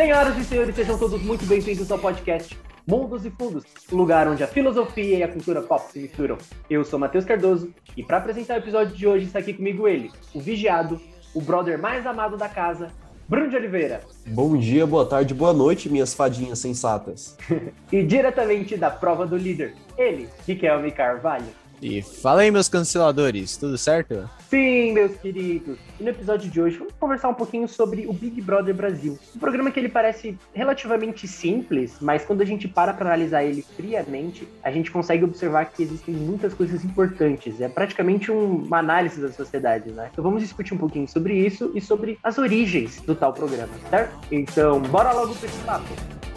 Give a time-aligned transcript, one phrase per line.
[0.00, 4.46] Senhoras e senhores, sejam todos muito bem-vindos ao podcast Mundos e Fundos, lugar onde a
[4.46, 6.38] filosofia e a cultura pop se misturam.
[6.70, 10.10] Eu sou Matheus Cardoso e para apresentar o episódio de hoje está aqui comigo ele,
[10.32, 10.98] o vigiado,
[11.34, 12.90] o brother mais amado da casa,
[13.28, 14.00] Bruno de Oliveira.
[14.28, 17.36] Bom dia, boa tarde, boa noite, minhas fadinhas sensatas.
[17.92, 21.59] e diretamente da prova do líder, ele, Riquelme Carvalho.
[21.82, 24.28] E fala aí, meus canceladores, tudo certo?
[24.50, 25.78] Sim, meus queridos.
[25.98, 29.18] E no episódio de hoje vamos conversar um pouquinho sobre o Big Brother Brasil.
[29.34, 33.62] Um programa que ele parece relativamente simples, mas quando a gente para para analisar ele
[33.62, 37.60] friamente, a gente consegue observar que existem muitas coisas importantes.
[37.60, 40.10] É praticamente um, uma análise da sociedade, né?
[40.12, 44.18] Então vamos discutir um pouquinho sobre isso e sobre as origens do tal programa, certo?
[44.30, 46.29] Então, bora logo para esse papo.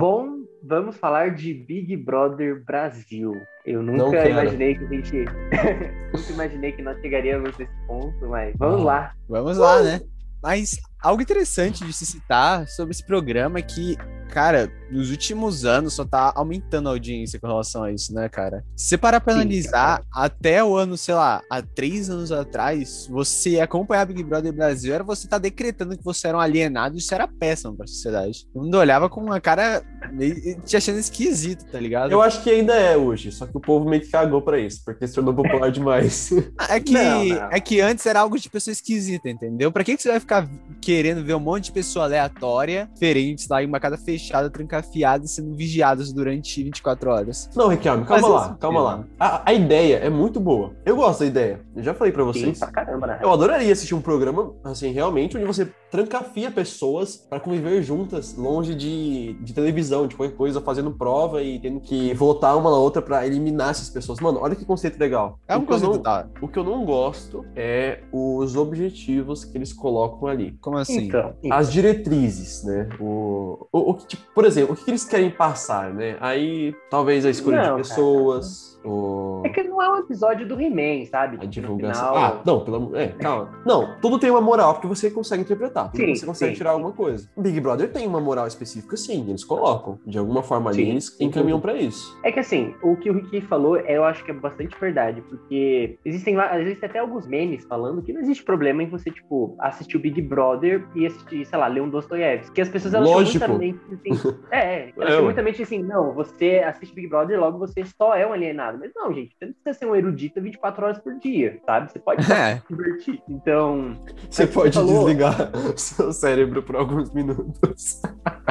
[0.00, 3.34] Bom, vamos falar de Big Brother Brasil.
[3.66, 5.12] Eu nunca imaginei que a gente.
[6.10, 9.12] nunca imaginei que nós chegaríamos nesse ponto, mas vamos lá.
[9.28, 10.00] Vamos lá, né?
[10.42, 13.94] Mas algo interessante de se citar sobre esse programa é que
[14.30, 18.64] cara, nos últimos anos só tá aumentando a audiência com relação a isso, né, cara?
[18.76, 20.04] Se você parar pra Sim, analisar, cara.
[20.12, 25.04] até o ano, sei lá, há três anos atrás, você acompanhar Big Brother Brasil era
[25.04, 28.46] você tá decretando que você era um alienado e isso era péssimo pra sociedade.
[28.54, 32.10] O mundo olhava com uma cara meio, te achando esquisito, tá ligado?
[32.10, 34.82] Eu acho que ainda é hoje, só que o povo meio que cagou pra isso,
[34.84, 36.30] porque se tornou popular demais.
[36.68, 37.48] É que, não, não.
[37.50, 39.70] é que antes era algo de pessoa esquisita, entendeu?
[39.70, 40.48] Pra que, que você vai ficar
[40.80, 44.50] querendo ver um monte de pessoa aleatória, diferentes lá em uma casa fechada,
[44.80, 47.50] trancafiada, sendo vigiadas durante 24 horas.
[47.54, 49.04] Não, Riquelme, calma Mas lá, calma lá.
[49.18, 50.72] A, a, ideia é muito boa.
[50.84, 51.60] Eu gosto da ideia.
[51.76, 52.58] Eu já falei pra vocês.
[52.58, 53.18] Sim, pra caramba, né?
[53.22, 58.74] Eu adoraria assistir um programa, assim, realmente, onde você trancafia pessoas para conviver juntas, longe
[58.74, 63.02] de, de televisão, de qualquer coisa, fazendo prova e tendo que votar uma na outra
[63.02, 64.20] para eliminar essas pessoas.
[64.20, 65.38] Mano, olha que conceito legal.
[65.48, 66.26] É um conceito não, da...
[66.40, 70.56] O que eu não gosto é os objetivos que eles colocam ali.
[70.60, 71.08] Como assim?
[71.08, 72.88] Então, As diretrizes, né?
[73.00, 76.16] O, o, o tipo, por exemplo, o que eles querem passar, né?
[76.20, 78.64] Aí, talvez a escolha não, de pessoas.
[78.64, 79.42] Cara o...
[79.44, 81.38] É que não é um episódio do He-Man, sabe?
[81.40, 82.14] A divulgação.
[82.14, 82.24] Final...
[82.24, 82.96] Ah, não, pelo amor.
[82.96, 83.50] É, calma.
[83.64, 85.90] Não, tudo tem uma moral porque você consegue interpretar.
[85.94, 86.76] Sim, você consegue sim, tirar sim.
[86.76, 87.28] alguma coisa.
[87.36, 89.26] Big Brother tem uma moral específica, sim.
[89.28, 89.98] Eles colocam.
[90.06, 92.18] De alguma forma ali, eles encaminham para isso.
[92.22, 95.20] É que assim, o que o Ricky falou, eu acho que é bastante verdade.
[95.22, 99.96] Porque existem, existem até alguns memes falando que não existe problema em você, tipo, assistir
[99.96, 102.54] o Big Brother e assistir, sei lá, ler um Dostoiévski.
[102.54, 103.46] Que as pessoas elas Lógico.
[103.46, 104.36] muitamente assim.
[104.50, 108.32] é, elas é, muitamente assim, não, você assiste Big Brother, logo você só é um
[108.32, 108.78] alienado nada.
[108.78, 111.90] Mas não, gente, você não precisa ser um erudito 24 horas por dia, sabe?
[111.90, 112.56] Você pode é.
[112.56, 113.22] se divertir.
[113.28, 113.96] Então.
[114.28, 115.04] Você pode falou...
[115.04, 118.00] desligar seu cérebro por alguns minutos.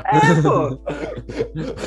[0.05, 0.79] É, pô.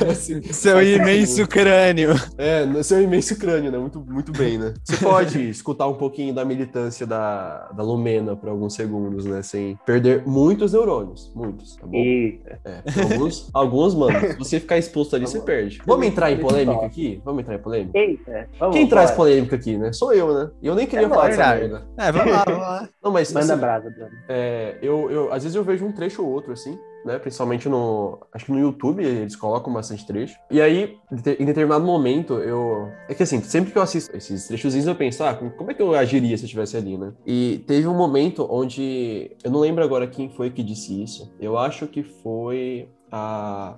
[0.11, 2.11] Assim, seu imenso crânio.
[2.39, 3.79] É, seu imenso crânio, né?
[3.79, 4.75] Muito, muito bem, né?
[4.85, 9.43] Você pode escutar um pouquinho da militância da, da Lumena por alguns segundos, né?
[9.43, 11.33] Sem perder muitos neurônios.
[11.35, 11.97] Muitos, tá bom?
[11.97, 12.61] Eita.
[12.65, 15.81] É, alguns, alguns, mano, se você ficar exposto ali, você perde.
[15.87, 17.21] Vamos entrar em polêmica aqui?
[17.25, 17.99] Vamos entrar em polêmica?
[17.99, 18.22] Eita.
[18.27, 19.93] É, vamos, Quem traz polêmica aqui, né?
[19.93, 20.51] Sou eu, né?
[20.61, 21.87] E eu nem queria é falar dessa merda.
[21.97, 22.89] É, vamos lá, vamos lá.
[23.03, 24.11] Não, mas, Manda assim, brasa, Bruno.
[24.29, 27.19] É, eu, eu, às vezes eu vejo um trecho ou outro, assim, né?
[27.19, 28.19] Principalmente no.
[28.33, 30.37] Acho que no YouTube eles colocam bastante trecho.
[30.51, 32.89] E aí, em determinado momento, eu.
[33.09, 35.83] É que assim, sempre que eu assisto esses trechozinhos, eu penso, ah, como é que
[35.83, 37.13] eu agiria se eu estivesse ali, né?
[37.27, 39.37] E teve um momento onde.
[39.43, 41.33] Eu não lembro agora quem foi que disse isso.
[41.41, 42.89] Eu acho que foi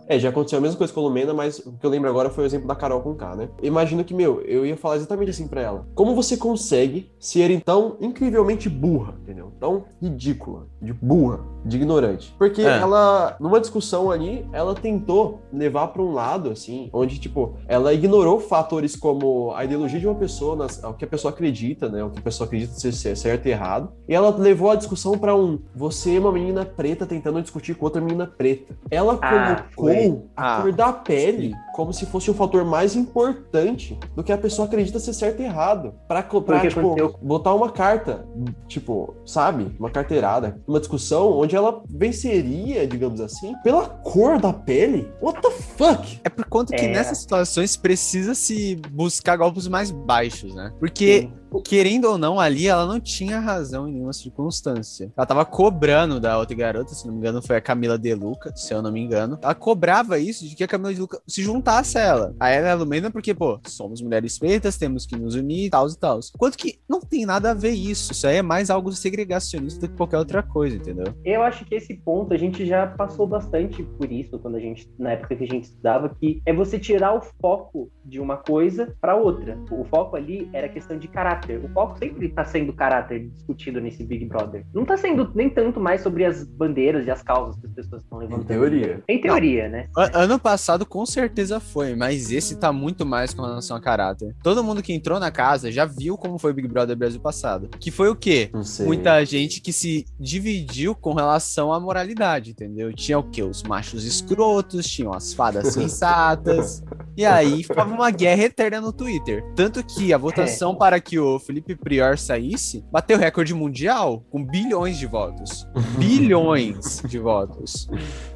[0.06, 2.30] É, já aconteceu a mesma coisa com a Lumena, mas o que eu lembro agora
[2.30, 3.48] foi o exemplo da Carol com K, né?
[3.62, 5.86] Imagino que, meu, eu ia falar exatamente assim para ela.
[5.94, 9.52] Como você consegue ser então incrivelmente burra, entendeu?
[9.58, 12.34] Tão ridícula, de burra, de ignorante.
[12.38, 12.78] Porque é.
[12.78, 18.38] ela, numa discussão ali, ela tentou levar para um lado, assim, onde, tipo, ela ignorou
[18.40, 22.04] fatores como a ideologia de uma pessoa, nas, o que a pessoa acredita, né?
[22.04, 23.92] O que a pessoa acredita ser certo e errado.
[24.08, 27.84] E ela levou a discussão para um, você é uma menina preta tentando discutir com
[27.84, 28.76] outra menina preta.
[28.90, 31.54] Ela ah, colocou a cor da pele sim.
[31.74, 35.44] Como se fosse um fator mais importante do que a pessoa acredita ser certo e
[35.44, 35.92] errado.
[36.06, 38.24] Pra, pra tipo, botar uma carta,
[38.68, 39.74] tipo, sabe?
[39.78, 45.12] Uma carteirada, uma discussão onde ela venceria, digamos assim, pela cor da pele.
[45.20, 46.20] What the fuck?
[46.22, 46.92] É por conta que é.
[46.92, 50.72] nessas situações precisa se buscar golpes mais baixos, né?
[50.78, 51.22] Porque.
[51.22, 55.12] Sim querendo ou não, ali ela não tinha razão em nenhuma circunstância.
[55.16, 58.54] Ela tava cobrando da outra garota, se não me engano, foi a Camila De Luca,
[58.56, 59.38] se eu não me engano.
[59.42, 62.34] Ela cobrava isso de que a Camila De Luca se juntasse a ela.
[62.38, 65.88] A ela é Lumena porque, pô, somos mulheres pretas, temos que nos unir e tal
[65.88, 66.20] e tal.
[66.38, 68.12] Quanto que não tem nada a ver isso.
[68.12, 71.06] Isso aí é mais algo segregacionista do que qualquer outra coisa, entendeu?
[71.24, 74.88] Eu acho que esse ponto a gente já passou bastante por isso quando a gente,
[74.98, 78.94] na época que a gente estudava, que é você tirar o foco de uma coisa
[79.00, 79.58] para outra.
[79.70, 81.43] O foco ali era questão de caráter.
[81.52, 84.64] O foco sempre está sendo caráter discutido nesse Big Brother.
[84.74, 88.02] Não está sendo nem tanto mais sobre as bandeiras e as causas que as pessoas
[88.02, 88.44] estão levantando.
[88.44, 89.02] Em teoria.
[89.08, 89.86] Em teoria, né?
[90.12, 94.34] Ano passado com certeza foi, mas esse tá muito mais com relação a caráter.
[94.42, 97.68] Todo mundo que entrou na casa já viu como foi o Big Brother Brasil passado.
[97.78, 98.50] Que foi o quê?
[98.52, 98.86] Não sei.
[98.86, 102.92] Muita gente que se dividiu com relação à moralidade, entendeu?
[102.92, 103.42] Tinha o quê?
[103.42, 106.82] Os machos escrotos, tinham as fadas sensatas.
[107.16, 109.44] e aí ficava uma guerra eterna no Twitter.
[109.54, 110.76] Tanto que a votação É.
[110.76, 115.66] para que o Felipe Prior saísse bateu recorde mundial com bilhões de votos.
[115.98, 117.88] bilhões de votos.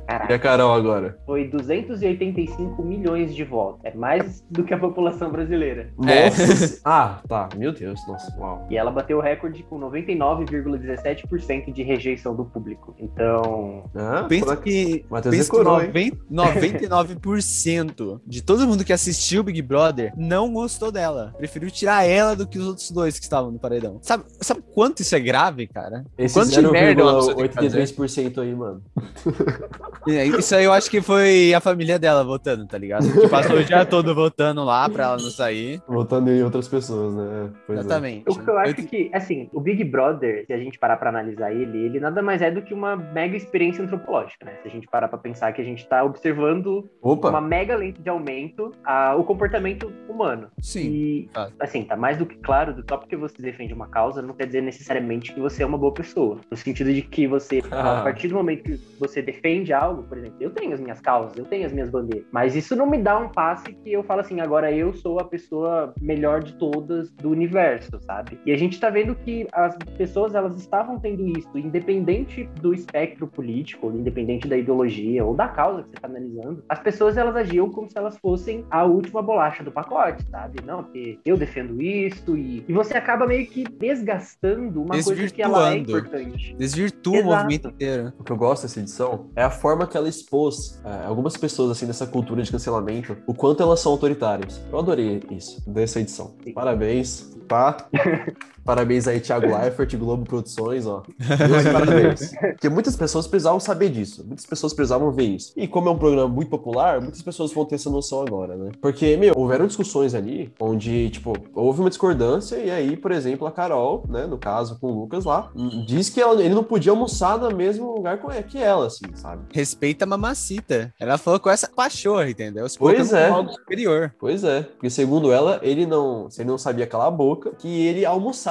[0.08, 1.18] E Caraca, a Carol agora?
[1.26, 3.80] foi 285 milhões de votos.
[3.84, 5.90] É mais do que a população brasileira.
[6.06, 6.30] É.
[6.30, 6.80] Nossa.
[6.84, 7.50] ah, tá.
[7.54, 8.66] Meu Deus, nossa, uau.
[8.70, 12.94] E ela bateu o recorde com 99,17% de rejeição do público.
[12.98, 16.18] Então, Ah, Pensa que, Matheus pensa que decorou, hein?
[16.30, 21.34] 90 99% de todo mundo que assistiu o Big Brother não gostou dela.
[21.36, 23.98] Preferiu tirar ela do que os outros dois que estavam no paredão.
[24.00, 26.06] Sabe, sabe quanto isso é grave, cara?
[26.16, 27.82] Esse Quanto de merda uma pessoa tem que fazer?
[27.84, 28.82] 0,83% aí, mano.
[30.06, 33.10] É, Isso aí eu acho que foi a família dela votando, tá ligado?
[33.12, 35.80] Que passou o dia todo votando lá pra ela não sair.
[35.88, 37.50] Votando em outras pessoas, né?
[37.66, 37.80] Pois é.
[37.82, 38.24] Exatamente.
[38.28, 41.52] o que eu acho que, assim, o Big Brother, se a gente parar pra analisar
[41.52, 44.52] ele, ele nada mais é do que uma mega experiência antropológica, né?
[44.62, 47.30] Se a gente parar pra pensar que a gente tá observando Opa!
[47.30, 50.48] uma mega lente de aumento a, o comportamento humano.
[50.60, 50.80] Sim.
[50.90, 51.52] E, fato.
[51.60, 54.46] assim, tá mais do que claro, do só porque você defende uma causa, não quer
[54.46, 56.38] dizer necessariamente que você é uma boa pessoa.
[56.50, 58.00] No sentido de que você, Ah.
[58.00, 61.36] a partir do momento que você defende algo, por exemplo, eu tenho as minhas causas,
[61.36, 64.20] eu tenho as minhas bandeiras, mas isso não me dá um passe que eu falo
[64.20, 68.38] assim, agora eu sou a pessoa melhor de todas do universo, sabe?
[68.44, 73.26] E a gente tá vendo que as pessoas, elas estavam tendo isso, independente do espectro
[73.26, 77.70] político, independente da ideologia ou da causa que você tá analisando, as pessoas, elas agiam
[77.70, 80.60] como se elas fossem a última bolacha do pacote, sabe?
[80.64, 85.42] Não, porque eu defendo isso e, e você acaba meio que desgastando uma coisa que
[85.42, 86.54] ela é importante.
[86.56, 87.34] Desvirtua o Exato.
[87.34, 88.12] movimento inteiro.
[88.18, 91.70] O que eu gosto dessa edição é a forma que ela expôs é, algumas pessoas,
[91.70, 94.60] assim, dessa cultura de cancelamento, o quanto elas são autoritárias.
[94.70, 96.34] Eu adorei isso, dessa edição.
[96.42, 96.52] Sim.
[96.52, 97.88] Parabéns, tá?
[98.68, 101.02] Parabéns aí, Thiago Leifert, Globo Produções, ó.
[101.18, 102.32] Meus parabéns.
[102.52, 104.22] Porque muitas pessoas precisavam saber disso.
[104.26, 105.54] Muitas pessoas precisavam ver isso.
[105.56, 108.72] E como é um programa muito popular, muitas pessoas vão ter essa noção agora, né?
[108.78, 113.50] Porque, meu, houveram discussões ali onde, tipo, houve uma discordância e aí, por exemplo, a
[113.50, 115.50] Carol, né, no caso com o Lucas lá,
[115.86, 119.44] diz que ela- ele não podia almoçar no mesmo lugar que ela, assim, sabe?
[119.50, 120.92] Respeita a mamacita.
[121.00, 122.68] Ela falou com essa pachorra, entendeu?
[122.68, 123.28] Se Pois é.
[123.30, 124.12] algo superior.
[124.20, 127.86] Pois é, porque segundo ela, ele não, se ele não sabia calar a boca, que
[127.86, 128.04] ele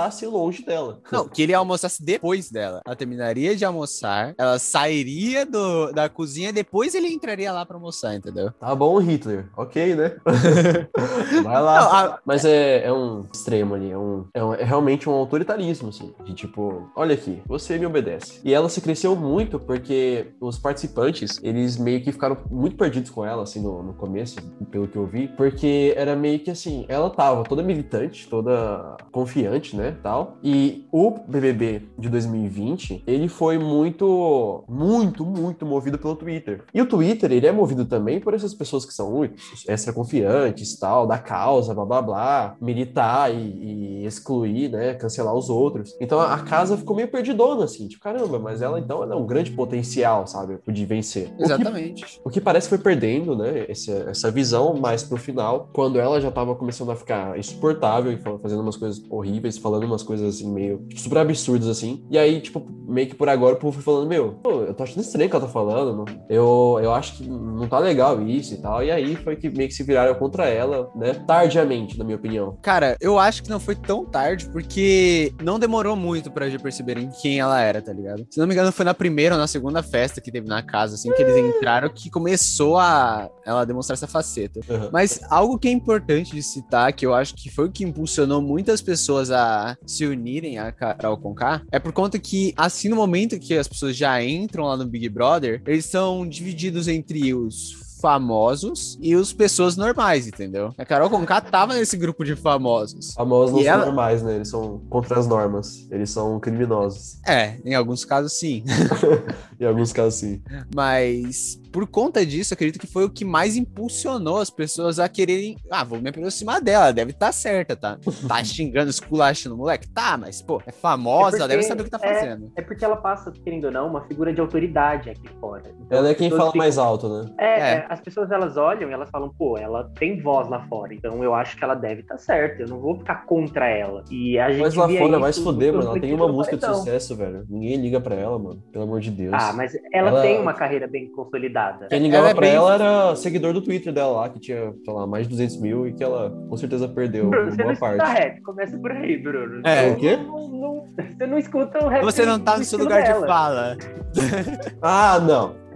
[0.08, 1.00] almoçasse longe dela.
[1.12, 2.82] Não, que ele almoçasse depois dela.
[2.86, 8.16] Ela terminaria de almoçar, ela sairia do, da cozinha, depois ele entraria lá pra almoçar,
[8.16, 8.52] entendeu?
[8.60, 9.50] Tá bom, Hitler.
[9.56, 10.16] Ok, né?
[11.44, 11.80] Vai lá.
[11.82, 15.14] Não, a- Mas é, é um extremo ali, é, um, é, um- é realmente um
[15.14, 16.14] autoritarismo, assim.
[16.26, 18.40] De tipo, olha aqui, você me obedece.
[18.44, 23.26] E ela se cresceu muito porque os participantes, eles meio que ficaram muito perdidos com
[23.26, 24.36] ela, assim, no, no começo,
[24.72, 25.28] pelo que eu vi.
[25.30, 30.38] Porque era meio que assim, ela tava toda militante, toda confiante, né, tal.
[30.44, 36.64] E o BBB de 2020, ele foi muito, muito, muito movido pelo Twitter.
[36.74, 39.28] E o Twitter, ele é movido também por essas pessoas que são
[39.68, 45.50] extra confiantes, tal, da causa, blá blá blá, militar e, e excluir, né, cancelar os
[45.50, 45.96] outros.
[46.00, 49.26] Então a, casa ficou meio perdidona, assim, tipo, caramba, mas ela então ela é um
[49.26, 51.30] grande potencial, sabe, de vencer.
[51.34, 52.22] O que Exatamente.
[52.24, 53.66] o que parece que foi perdendo, né?
[53.68, 58.18] Essa, essa visão mais pro final, quando ela já tava começando a ficar insuportável e
[58.18, 62.06] fa- fazendo umas coisas horríveis, falando umas coisas assim, meio tipo, super absurdas assim.
[62.10, 64.84] E aí, tipo, meio que por agora o povo foi falando: Meu, pô, eu tô
[64.84, 68.22] achando estranho o que ela tá falando, não- eu, eu acho que não tá legal
[68.22, 68.84] isso e tal.
[68.84, 71.14] E aí foi que meio que se viraram contra ela, né?
[71.14, 72.58] Tardiamente, na minha opinião.
[72.62, 77.10] Cara, eu acho que não foi tão tarde, porque não demorou muito pra já perceberem
[77.22, 78.26] quem ela era, tá ligado?
[78.30, 80.96] Se não me engano, foi na primeira ou na segunda festa que teve na casa,
[80.96, 84.60] assim, que eles entraram, que começou a ela demonstrar essa faceta.
[84.70, 84.90] Uhum.
[84.92, 88.42] Mas algo que é importante de citar, que eu acho que foi o que impulsionou
[88.42, 93.40] muitas pessoas a se unirem a Carol Conká, é por conta que, assim, no momento
[93.40, 98.96] que as pessoas já entram lá no Big Brother, eles são divididos entre os famosos
[99.02, 100.72] e os pessoas normais, entendeu?
[100.78, 103.14] A Carol Conká tava nesse grupo de famosos.
[103.16, 104.36] Famosos não são ela- normais, né?
[104.36, 105.88] Eles são contra as normas.
[105.90, 107.18] Eles são criminosos.
[107.28, 108.64] É, em alguns casos sim.
[109.60, 110.40] Em alguns casos, sim.
[110.76, 115.56] Mas por conta disso, acredito que foi o que mais impulsionou as pessoas a quererem.
[115.72, 117.98] Ah, vou me aproximar dela, deve estar certa, tá?
[118.28, 119.88] Tá xingando, esculachando o moleque?
[119.90, 122.52] Tá, mas, pô, é famosa, É ela porque- deve saber o que tá é- fazendo.
[122.56, 125.64] É porque ela passa, querendo ou não, uma figura de autoridade aqui fora.
[125.80, 127.32] Então, Ela é quem fala ficam- mais alto, né?
[127.38, 127.70] É, É.
[127.74, 131.24] é, as pessoas elas olham e elas falam, pô, ela tem voz lá fora, então
[131.24, 134.04] eu acho que ela deve estar certa, eu não vou ficar contra ela.
[134.12, 135.90] E a gente Mas lá fora vai se no fuder, mano.
[135.92, 136.80] Ela tem uma música de Paredão.
[136.84, 137.46] sucesso, velho.
[137.50, 138.62] Ninguém liga pra ela, mano.
[138.72, 139.34] Pelo amor de Deus.
[139.34, 141.57] Ah, mas ela, Ela- tem uma carreira bem consolidada.
[141.90, 144.74] Quem ligava Ela é pra bem- ela era seguidor do Twitter dela lá, que tinha,
[144.84, 147.74] sei lá, mais de 200 mil e que ela com certeza perdeu Bruno, você não
[147.76, 148.20] boa parte.
[148.20, 149.62] rap, começa por aí, Bruno.
[149.68, 149.90] É.
[149.92, 150.18] O quê?
[150.18, 150.88] Não- não-
[151.18, 152.04] você não escuta o rap.
[152.04, 153.28] Você não tá no seu lugar de dela.
[153.28, 153.78] fala.
[154.82, 155.67] Ah, não.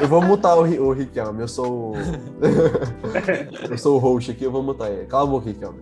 [0.00, 1.94] Eu vou mutar o, o Riquelme, eu sou o...
[3.70, 5.06] eu sou o host aqui, eu vou mutar ele.
[5.06, 5.78] Cala a boca, Riquelme.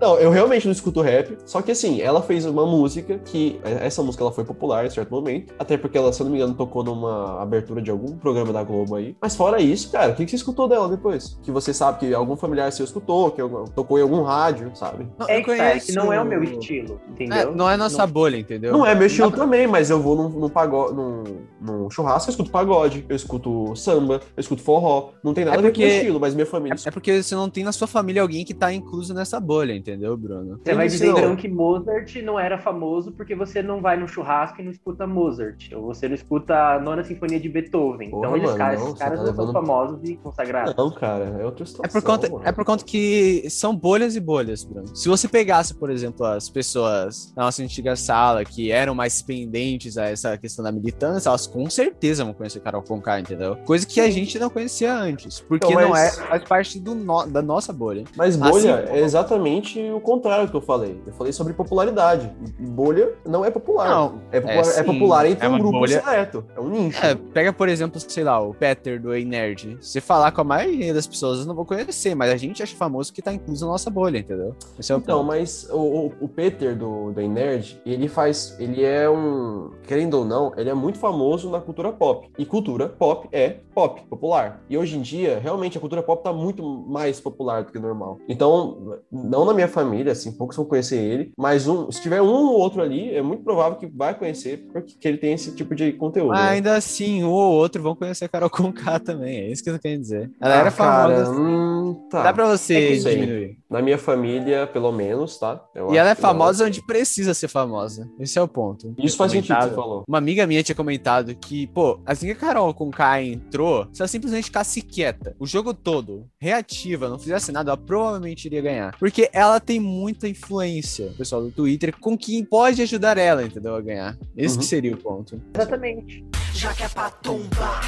[0.00, 4.02] não, eu realmente não escuto rap, só que assim, ela fez uma música que, essa
[4.02, 6.54] música ela foi popular em certo momento, até porque ela, se eu não me engano,
[6.54, 9.16] tocou numa abertura de algum programa da Globo aí.
[9.20, 11.38] Mas fora isso, cara, o que, que você escutou dela depois?
[11.42, 13.42] Que você sabe que algum familiar seu escutou, que
[13.74, 15.06] tocou em algum rádio, sabe?
[15.18, 17.54] Não, É eu que, tá, é que não é o meu estilo, É, entendeu?
[17.54, 18.72] não é nossa bolha, entendeu?
[18.72, 21.24] Não é meu estilo pra- também, mas eu vou num, num, pagode, num,
[21.60, 25.10] num churrasco, eu escuto pagode, eu escuto samba, eu escuto forró.
[25.22, 26.76] Não tem nada É a ver com o porque- estilo, mas minha família.
[26.84, 30.16] É porque você não tem na sua família alguém que tá incluso nessa bolha, entendeu,
[30.16, 30.60] Bruno?
[30.62, 34.06] Você vai Isso dizer então que Mozart não era famoso porque você não vai no
[34.08, 38.10] churrasco e não escuta Mozart, ou você não escuta a nona sinfonia de Beethoven.
[38.10, 40.74] Porra, então eles, mano, cara, não, esses caras tá não são levando- famosos e consagrados.
[40.76, 41.84] Não, cara, é outra situação.
[41.84, 42.42] É por, conta, mano.
[42.46, 44.94] é por conta que são bolhas e bolhas, Bruno.
[44.96, 49.98] Se você pegasse, por exemplo, as pessoas da nossa antiga sala que eram mais pendentes
[49.98, 53.56] a essa questão da militância, elas com certeza vão conhecer Carol Conká, entendeu?
[53.64, 56.94] Coisa que a gente não conhecia antes, porque Então, não é mas- faz parte do
[56.94, 58.04] no- da nossa bolha.
[58.16, 61.00] Mas bolha Assim, é exatamente o contrário do que eu falei.
[61.06, 62.30] Eu falei sobre popularidade.
[62.58, 63.88] Bolha não é popular.
[63.88, 66.44] Não, é, popular é, sim, popular entre é um grupo bolha- seleto.
[66.56, 67.04] É um nicho.
[67.04, 69.78] É, pega, por exemplo, sei lá, o Peter do Ei Nerd.
[69.80, 72.76] Se falar com a maioria das pessoas, eu não vou conhecer, mas a gente acha
[72.76, 74.54] famoso que tá incluso na nossa bolha, entendeu?
[74.78, 75.26] Esse é o Então, ponto.
[75.28, 78.56] mas o, o, o Peter do, do Ei Nerd, ele faz.
[78.58, 79.70] Ele é um.
[79.86, 82.28] Querendo ou não, ele é muito famoso na cultura pop.
[82.38, 84.62] E cultura pop é pop, popular.
[84.68, 88.18] E hoje em dia, realmente, a cultura pop tá muito mais popular do que normal.
[88.28, 92.28] Então, não na minha família, assim, poucos vão conhecer ele, mas um, se tiver um
[92.28, 95.74] ou outro ali, é muito provável que vai conhecer, porque que ele tem esse tipo
[95.74, 96.32] de conteúdo.
[96.32, 96.40] Né?
[96.52, 99.38] ainda assim, um ou outro vão conhecer a Carol Conká também.
[99.38, 100.30] É isso que eu tô querendo dizer.
[100.40, 101.24] Ela Ah, era famosa.
[101.24, 102.22] cara, hum, tá.
[102.22, 103.10] Dá pra você É que sim.
[103.10, 103.58] diminuir.
[103.70, 105.62] Na minha família, pelo menos, tá?
[105.74, 108.08] Eu E ela é famosa onde precisa ser famosa.
[108.18, 108.94] Esse é o ponto.
[108.98, 110.02] Isso faz sentido, você falou.
[110.06, 114.00] Uma amiga minha tinha comentado que, pô, assim que a Carol com K entrou, se
[114.02, 118.96] ela simplesmente ficasse quieta o jogo todo, reativa, não fizesse nada, ela provavelmente iria ganhar.
[118.98, 123.74] Porque ela tem muita influência, o pessoal do Twitter, com quem pode ajudar ela, entendeu?
[123.74, 124.16] A ganhar.
[124.36, 124.60] Esse Uhum.
[124.60, 125.40] que seria o ponto.
[125.54, 126.24] Exatamente.
[126.54, 127.82] Já que é pra tombar,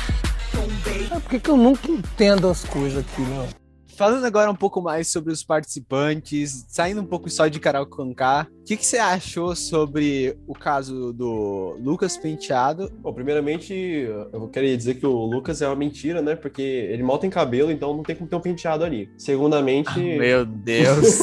[0.53, 1.07] tombei.
[1.11, 3.49] É porque que eu nunca entendo as coisas aqui, né?
[3.97, 8.47] Falando agora um pouco mais sobre os participantes, saindo um pouco só de Carol Conká,
[8.61, 12.91] o que, que você achou sobre o caso do Lucas Penteado?
[13.01, 13.73] Bom, primeiramente,
[14.33, 16.35] eu queria dizer que o Lucas é uma mentira, né?
[16.35, 19.09] Porque ele mal tem cabelo, então não tem como ter um penteado ali.
[19.17, 19.99] Segundamente.
[20.01, 21.19] Meu Deus!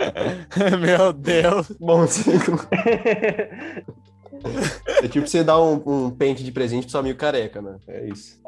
[0.80, 1.70] Meu Deus!
[1.78, 2.66] Bom, segundo-
[5.02, 7.76] é tipo você dar um, um pente de presente pro seu amigo careca, né?
[7.88, 8.38] É isso.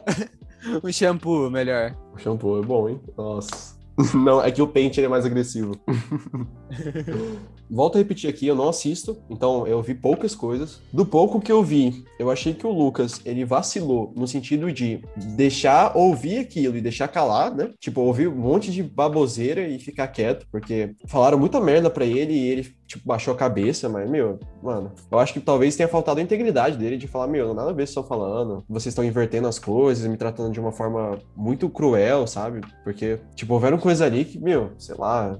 [0.83, 1.97] Um shampoo, melhor.
[2.15, 3.01] O shampoo é bom, hein?
[3.17, 3.77] Nossa.
[4.15, 5.75] Não, é que o pente é mais agressivo.
[7.75, 10.83] Volto a repetir aqui, eu não assisto, então eu vi poucas coisas.
[10.93, 15.03] Do pouco que eu vi, eu achei que o Lucas, ele vacilou no sentido de
[15.35, 17.71] deixar ouvir aquilo e deixar calar, né?
[17.81, 22.35] Tipo, ouvir um monte de baboseira e ficar quieto, porque falaram muita merda pra ele
[22.35, 26.21] e ele, tipo, baixou a cabeça, mas, meu, mano, eu acho que talvez tenha faltado
[26.21, 29.59] a integridade dele de falar, meu, nada a ver estão falando, vocês estão invertendo as
[29.59, 32.61] coisas, me tratando de uma forma muito cruel, sabe?
[32.85, 35.39] Porque, tipo, houveram coisas ali que, meu, sei lá,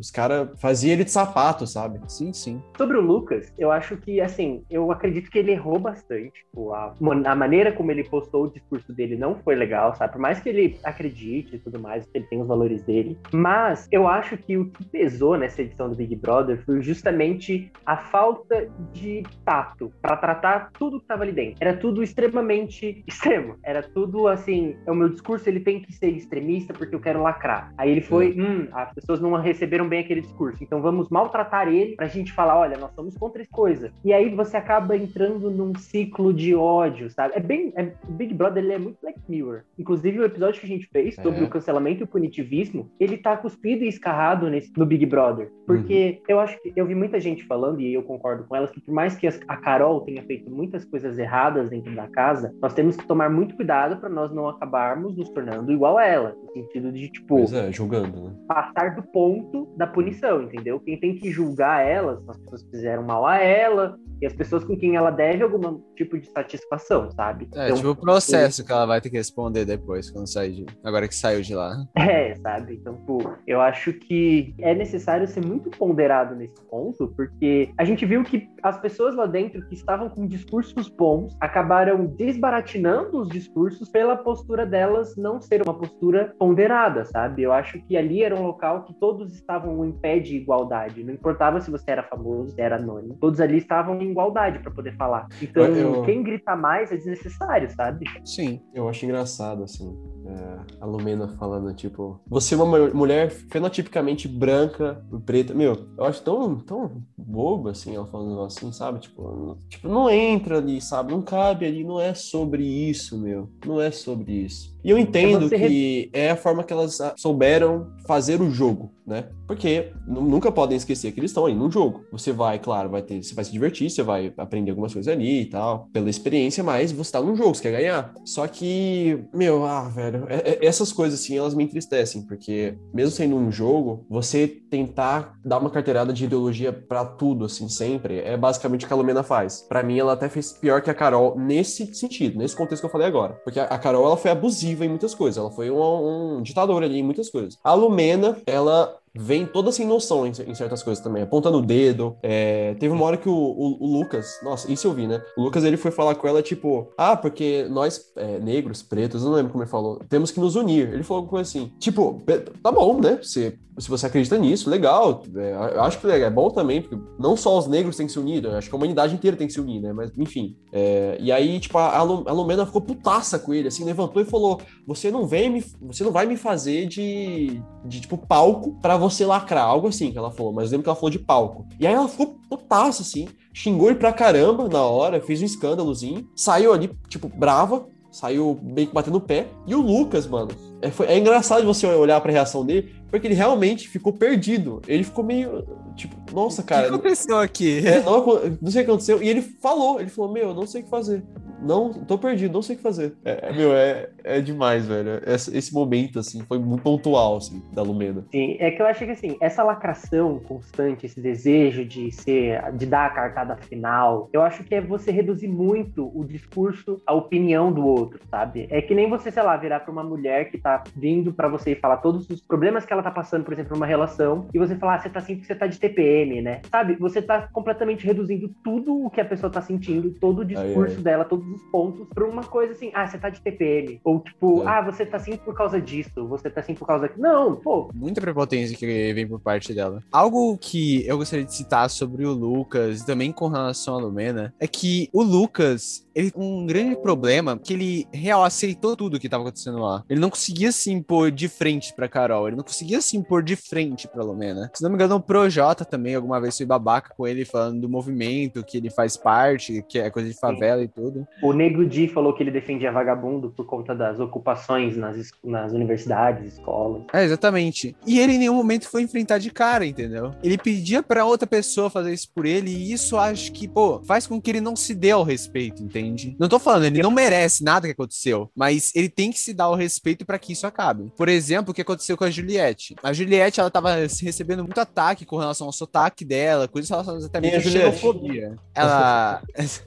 [0.00, 2.00] os caras faziam ele de sapato, sabe?
[2.08, 2.62] Sim, sim.
[2.76, 6.44] Sobre o Lucas, eu acho que, assim, eu acredito que ele errou bastante.
[6.44, 6.94] Tipo, a,
[7.26, 10.12] a maneira como ele postou o discurso dele não foi legal, sabe?
[10.12, 13.18] Por mais que ele acredite e tudo mais, que ele tem os valores dele.
[13.32, 17.96] Mas eu acho que o que pesou nessa edição do Big Brother foi justamente a
[17.96, 21.56] falta de tato para tratar tudo que estava ali dentro.
[21.60, 23.56] Era tudo extremamente extremo.
[23.64, 27.72] Era tudo assim, o meu discurso ele tem que ser extremista porque eu quero lacrar.
[27.76, 31.96] Aí ele foi, hum, as pessoas não receberam bem aquele discurso, então vamos maltratar ele
[31.96, 33.92] pra gente falar, olha, nós somos contra essa coisa.
[34.04, 37.34] E aí você acaba entrando num ciclo de ódio, sabe?
[37.36, 39.62] É bem, é, o Big Brother ele é muito Black Mirror.
[39.78, 41.42] Inclusive o episódio que a gente fez sobre É.
[41.44, 45.50] o cancelamento e o punitivismo, ele tá cuspido e escarrado nesse, no Big Brother.
[45.66, 48.80] Porque eu acho que eu vi muita gente falando, e eu concordo com elas, que
[48.80, 52.74] por mais que as- a Carol tenha feito muitas coisas erradas dentro da casa, nós
[52.74, 56.36] temos que tomar muito cuidado para nós não acabarmos nos tornando igual a ela.
[56.44, 58.34] No sentido de, tipo, Pois é, julgando, né?
[58.46, 60.78] passar do ponto da punição, entendeu?
[60.80, 61.43] Quem tem que julgar
[61.80, 65.42] ela são as pessoas fizeram mal a ela e as pessoas com quem ela deve
[65.42, 67.48] algum tipo de satisfação, sabe?
[67.54, 70.66] É, Então, tipo o processo que ela vai ter que responder depois, quando sair de.
[70.82, 71.84] Agora que saiu de lá.
[71.96, 72.74] É, sabe?
[72.74, 78.06] Então, pô, eu acho que é necessário ser muito ponderado nesse ponto, porque a gente
[78.06, 83.88] viu que as pessoas lá dentro que estavam com discursos bons acabaram desbaratinando os discursos
[83.88, 87.42] pela postura delas não ser uma postura ponderada, sabe?
[87.42, 91.02] Eu acho que ali era um local que todos estavam em pé de igualdade.
[91.02, 93.16] Não importava se você era famoso, se era anônimo.
[93.20, 95.26] Todos ali estavam em igualdade para poder falar.
[95.42, 98.06] Então, Eu- quem grita mais é desnecessário, sabe?
[98.24, 98.62] Sim.
[98.72, 99.92] Eu acho engraçado, assim,
[100.26, 105.54] é, a Lumena falando, tipo, você é uma mu- mulher fenotipicamente branca, preta.
[105.54, 109.00] Meu, eu acho tão, tão bobo, assim, ela falando assim, sabe?
[109.00, 111.12] Tipo, não- tipo, não entra ali, sabe?
[111.12, 113.48] Não cabe ali, não é sobre isso, meu.
[113.66, 114.74] Não é sobre isso.
[114.84, 118.50] E eu entendo você re- que é a forma que elas ah, souberam fazer o
[118.50, 119.24] jogo, né?
[119.46, 122.04] Porque nu- nunca podem esquecer que eles estão aí num jogo.
[122.12, 125.40] Você vai, claro, vai ter, você vai se divertir, você vai aprender algumas coisas ali
[125.42, 128.12] e tal, pela experiência, mas você tá num jogo, você quer ganhar.
[128.26, 133.10] Só que, meu, ah, velho, é- é- essas coisas assim, elas me entristecem, porque mesmo
[133.10, 138.36] sendo um jogo, você tentar dar uma carteirada de ideologia pra tudo, assim, sempre, é
[138.36, 139.62] basicamente o que a Lumena faz.
[139.68, 142.90] Pra mim, ela até fez pior que a Carol nesse sentido, nesse contexto que eu
[142.90, 143.34] falei agora.
[143.44, 146.82] Porque a a Carol, ela foi abusiva em muitas coisas, ela foi um, um ditador
[146.82, 147.58] ali em muitas coisas.
[147.64, 152.16] A Lumena, ela vem toda sem noção em, em certas coisas também, apontando o dedo.
[152.22, 155.22] É, teve uma hora que o, o- o Lucas, nossa, isso eu vi, né?
[155.36, 159.32] O Lucas ele foi falar com ela, tipo, ah, porque nós, é, negros, pretos, não
[159.32, 160.92] lembro como ele falou, temos que nos unir.
[160.92, 163.18] Ele falou alguma coisa assim, tipo, "Be- tá bom, né?
[163.22, 165.22] Se, se você acredita nisso, legal.
[165.36, 168.46] É, acho que é bom também, porque não só os negros têm que se unir,
[168.48, 169.92] acho que a humanidade inteira tem que se unir, né?
[169.92, 170.56] Mas, enfim.
[170.72, 174.22] É, e aí, tipo, a, a Lu- a Lumena ficou putaça com ele, assim, levantou
[174.22, 175.64] e falou: Você não vem me.
[175.82, 179.64] Você não vai me fazer de, de tipo, palco pra você lacrar.
[179.66, 181.66] Algo assim que ela falou, mas eu lembro que ela falou de palco.
[181.78, 186.28] E aí ela ficou putaça, assim, xingou ele pra caramba na hora, fez um escândalozinho,
[186.36, 187.86] saiu ali, tipo, brava.
[188.10, 189.48] Saiu meio que batendo o pé.
[189.66, 190.52] E o Lucas, mano.
[190.80, 194.80] É, foi- é engraçado você olhar pra reação dele, porque ele realmente ficou perdido.
[194.86, 195.64] Ele ficou meio.
[195.96, 196.88] Tipo, nossa, O que cara.
[196.88, 197.86] aconteceu aqui?
[197.86, 198.26] É, não,
[198.60, 199.22] não sei o que aconteceu.
[199.22, 201.22] E ele falou, ele falou, meu, eu não sei o que fazer.
[201.62, 203.14] Não, tô perdido, não sei o que fazer.
[203.24, 205.22] É, é, meu, é, é demais, velho.
[205.26, 208.22] Esse, esse momento, assim, foi muito pontual, assim, da Lumena.
[208.30, 212.84] Sim, é que eu acho que assim, essa lacração constante, esse desejo de ser, de
[212.84, 217.72] dar a cartada final, eu acho que é você reduzir muito o discurso, a opinião
[217.72, 218.66] do outro, sabe?
[218.68, 221.72] É que nem você, sei lá, virar pra uma mulher que tá vindo pra você
[221.72, 224.76] e falar todos os problemas que ela tá passando, por exemplo, numa relação, e você
[224.76, 226.62] falar, ah, você tá assim porque você tá de TPM, né?
[226.70, 226.96] Sabe?
[226.96, 231.02] Você tá completamente reduzindo tudo o que a pessoa tá sentindo, todo o discurso ai.
[231.02, 234.00] dela, todos os pontos, pra uma coisa assim, ah, você tá de TPM.
[234.04, 234.66] Ou tipo, É.
[234.66, 237.10] ah, você tá assim por causa disso, você tá assim por causa.
[237.16, 240.02] Não, pô, Muita prepotência que vem por parte dela.
[240.10, 244.54] Algo que eu gostaria de citar sobre o Lucas e também com relação à Lumena
[244.58, 249.42] é que o Lucas, ele um grande problema que ele real aceitou tudo que tava
[249.42, 250.02] acontecendo lá.
[250.08, 253.56] Ele não conseguia se impor de frente pra Carol, ele não conseguia se impor de
[253.56, 254.70] frente pra Lumena.
[254.74, 257.88] Se não me engano, o Projota também alguma vez foi babaca com ele falando do
[257.88, 261.26] movimento que ele faz parte, que é coisa de favela e tudo.
[261.42, 266.54] O Negro Di falou que ele defendia vagabundo por conta das ocupações nas, nas universidades,
[266.54, 267.02] escolas.
[267.12, 267.96] É, exatamente.
[268.06, 270.32] E ele em nenhum momento foi enfrentar de cara, entendeu?
[270.42, 274.26] Ele pedia pra outra pessoa fazer isso por ele, e isso acho que, pô, faz
[274.26, 276.03] com que ele não se dê ao respeito, entende?
[276.38, 279.64] Não tô falando, ele não merece nada que aconteceu, mas ele tem que se dar
[279.64, 281.12] ao respeito pra que isso acabe.
[281.16, 282.94] Por exemplo, o que aconteceu com a Juliette.
[283.02, 287.40] A Juliette, ela tava recebendo muito ataque com relação ao sotaque dela, coisas relacionadas até
[287.40, 288.56] mesmo a à xenofobia.
[288.74, 289.42] Ela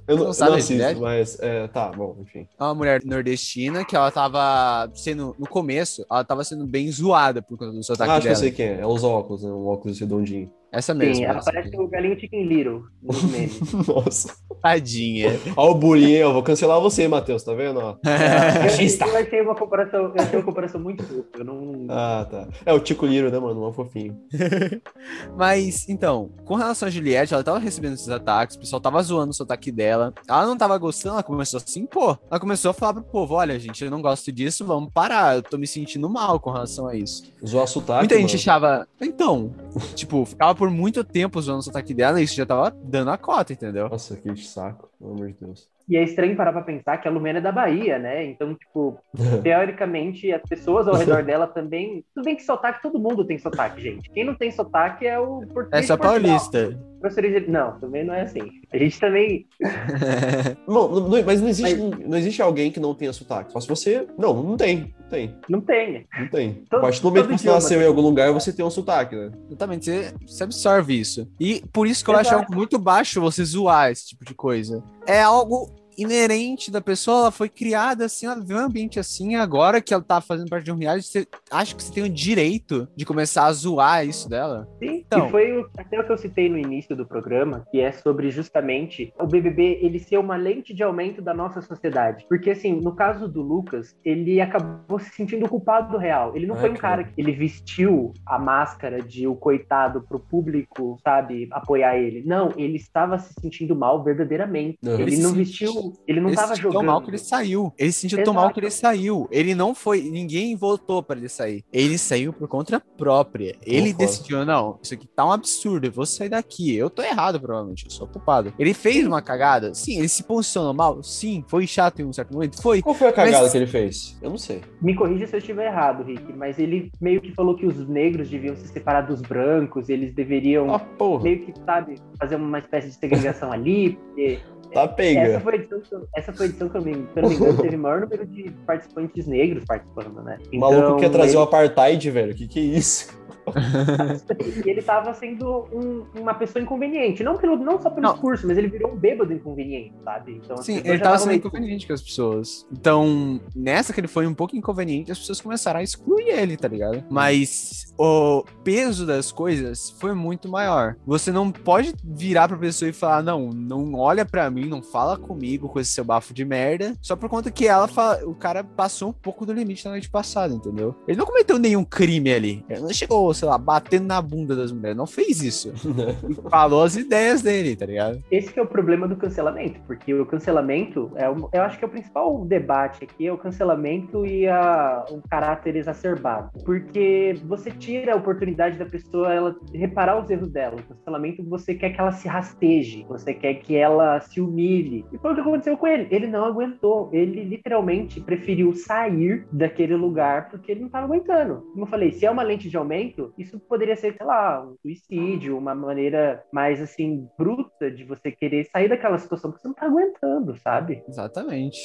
[0.07, 2.47] Eu Não não, sabe não assisto, mas é, tá, bom, enfim.
[2.59, 7.41] é uma mulher nordestina que ela tava sendo, no começo, ela tava sendo bem zoada
[7.41, 8.39] por conta do sotaque Ah, acho que eu dela.
[8.41, 8.79] sei quem é.
[8.81, 9.49] É os óculos, né?
[9.49, 10.51] Um óculos redondinho.
[10.71, 11.15] Essa mesmo.
[11.15, 13.59] Sim, ela essa parece o galinho Chicken Little nos memes.
[13.87, 14.35] Nossa.
[14.61, 15.39] Tadinha.
[15.55, 17.79] Ó o bullying, eu vou cancelar você, Matheus, tá vendo?
[17.79, 17.95] Ó.
[18.03, 21.23] eu, eu achei uma comparação, eu achei uma comparação muito fofa.
[21.37, 21.85] Eu não.
[21.89, 22.47] Ah, tá.
[22.65, 23.67] É o Tico Liro, né, mano?
[23.67, 24.17] Um fofinho.
[25.35, 29.31] Mas, então, com relação a Juliette, ela tava recebendo esses ataques, o pessoal tava zoando
[29.31, 30.13] o sotaque dela.
[30.27, 32.17] Ela não tava gostando, ela começou assim, pô.
[32.29, 35.35] Ela começou a falar pro povo: olha, gente, eu não gosto disso, vamos parar.
[35.35, 37.23] Eu tô me sentindo mal com relação a isso.
[37.45, 38.39] Zoar sotaque, Muita gente mano.
[38.39, 38.87] achava.
[39.01, 39.53] Então,
[39.95, 43.17] tipo, ficava por muito tempo zoando o sotaque dela e isso já tava dando a
[43.17, 43.87] cota, entendeu?
[43.89, 45.69] Nossa, que saco, pelo amor de Deus.
[45.89, 48.25] E é estranho parar pra pensar que a Lumena é da Bahia, né?
[48.25, 48.97] Então, tipo,
[49.41, 52.03] teoricamente, as pessoas ao redor dela também.
[52.13, 54.09] Tudo bem que sotaque, todo mundo tem sotaque, gente.
[54.11, 55.87] Quem não tem sotaque é o É português.
[55.87, 56.21] só de Portugal.
[56.27, 56.79] paulista.
[56.99, 58.39] Professores de- Não, também não é assim.
[58.73, 59.45] A gente também.
[60.67, 63.51] Não, não- não- mas não existe, não existe alguém que não tenha sotaque.
[63.51, 64.07] Só se você.
[64.17, 64.93] Não, não tem.
[64.99, 65.35] Não tem.
[65.49, 66.07] Não tem.
[66.19, 66.53] Não tem.
[66.69, 69.15] Todo- a partir do momento que você nasceu em algum lugar, você tem um sotaque,
[69.15, 69.31] né?
[69.47, 71.27] Exatamente, você, você absorve isso.
[71.39, 72.43] E por isso que eu acho Exato.
[72.43, 74.83] algo muito baixo você zoar esse tipo de coisa.
[75.05, 79.81] É algo inerente da pessoa, ela foi criada assim, ela viveu um ambiente assim, agora
[79.81, 82.87] que ela tá fazendo parte de um reality, você acha que você tem o direito
[82.95, 84.67] de começar a zoar isso dela?
[84.79, 85.27] Sim, Então.
[85.27, 88.29] e foi o- até o que eu citei no início do programa, que é sobre
[88.29, 92.25] justamente o BBB ele ser uma lente de aumento da nossa sociedade.
[92.29, 96.35] Porque, assim, no caso do Lucas, ele acabou se sentindo culpado do real.
[96.35, 97.03] Ele não Ai, foi um cara.
[97.03, 102.23] cara que ele vestiu a máscara de o coitado pro público, sabe, apoiar ele.
[102.25, 104.77] Não, ele estava se sentindo mal verdadeiramente.
[104.83, 104.93] Uhum.
[104.93, 105.65] Ele, Ele se não senti-
[106.07, 106.73] ele não ele sentiu jogando.
[106.73, 107.73] tão mal que ele saiu.
[107.77, 109.27] Ele se sentiu tão mal que ele saiu.
[109.31, 111.63] Ele não foi, ninguém votou pra ele sair.
[111.71, 113.55] Ele saiu por conta própria.
[113.65, 113.97] Ele Concordo.
[113.97, 116.75] decidiu, não, isso aqui tá um absurdo, eu vou sair daqui.
[116.75, 118.53] Eu tô errado, provavelmente, eu sou culpado.
[118.57, 119.73] Ele fez uma cagada?
[119.73, 119.99] Sim.
[119.99, 121.01] Ele se posicionou mal?
[121.03, 121.43] Sim.
[121.47, 122.61] Foi chato em um certo momento?
[122.61, 122.81] Foi.
[122.81, 124.17] Qual foi a cagada Mas- que ele fez?
[124.21, 124.61] Eu não sei.
[124.81, 128.29] Me corrija se eu estiver errado, Rick, mas ele meio que falou que os negros
[128.29, 131.23] deviam se separar dos brancos, eles deveriam Ah, porra.
[131.23, 134.39] meio que, sabe, fazer uma espécie de segregação ali, porque
[134.73, 135.39] Tá essa pega.
[135.39, 135.76] foi a edição,
[136.15, 138.01] essa foi a edição que eu me, se eu não me engano, teve o maior
[138.01, 140.37] número de participantes negros participando, né?
[140.53, 142.33] O maluco quer trazer ele, o apartheid, velho.
[142.35, 143.17] Que que é isso?
[144.65, 148.11] e ele tava sendo um- uma pessoa inconveniente, não, pelo, não só pelo Não.
[148.13, 150.41] discurso, mas ele virou um bêbado inconveniente, sabe?
[150.43, 152.67] Então, Sim, ele já tava tavam sendo meio- inconveniente com as pessoas.
[152.71, 156.67] Então, nessa que ele foi um pouco inconveniente, as pessoas começaram a excluir ele, tá
[156.67, 157.03] ligado?
[157.09, 160.95] Mas o peso das coisas foi muito maior.
[161.05, 165.17] Você não pode virar pra pessoa e falar, não, não olha pra mim, não fala
[165.17, 168.63] comigo com esse seu bafo de merda, só por conta que ela fala, o cara
[168.63, 170.95] passou um pouco do limite na noite passada, entendeu?
[171.07, 172.65] Ele não cometeu nenhum crime ali.
[172.69, 175.73] Ele não chegou, sei lá, batendo na bunda das mulheres, não fez isso.
[176.49, 178.21] Falou as ideias dele, tá ligado?
[178.31, 181.85] Esse que é o problema do cancelamento, porque o cancelamento, é um- eu acho que
[181.85, 186.51] é o principal debate aqui é o cancelamento e a, o caráter exacerbado.
[186.65, 190.75] Porque você tira a oportunidade da pessoa ela reparar os erros dela.
[190.79, 195.05] O cancelamento você quer que ela se rasteje, você quer que ela se humilhe.
[195.11, 196.07] E foi o que aconteceu com ele.
[196.11, 197.09] Ele não aguentou.
[197.11, 201.61] Ele literalmente preferiu sair daquele lugar porque ele não estava aguentando.
[201.71, 204.75] Como eu falei, se é uma lente de aumento, isso poderia ser, sei lá, um
[204.81, 209.75] suicídio, uma maneira mais assim bruta de você querer sair daquela situação porque você não
[209.75, 211.03] tá aguentando, sabe?
[211.07, 211.77] Exatamente.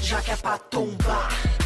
[0.00, 1.59] Já que é pra tombar.